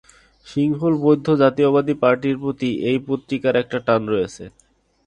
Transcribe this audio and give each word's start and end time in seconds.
সিংহল 0.47 0.93
বৌদ্ধ 1.03 1.27
জাতীয়তাবাদী 1.41 1.93
পার্টির 2.01 2.35
প্রতি 2.37 2.69
এই 2.89 2.97
পত্রিকার 3.07 3.53
একটা 3.55 3.77
টান 3.87 4.01
রয়েছে। 4.07 4.43